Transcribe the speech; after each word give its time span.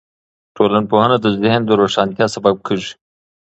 ټولنپوهنه 0.55 1.17
د 1.21 1.25
ذهن 1.41 1.61
د 1.65 1.71
روښانتیا 1.81 2.25
سبب 2.35 2.55
کیږي. 2.67 2.93